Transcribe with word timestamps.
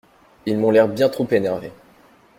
Ils 0.47 0.57
m’ont 0.57 0.71
l’air 0.71 0.87
bien 0.87 1.09
trop 1.09 1.27
énervés. 1.29 1.71